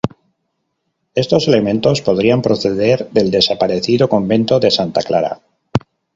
[1.13, 5.41] Estos elementos podrían proceder del desaparecido Convento de Santa Clara.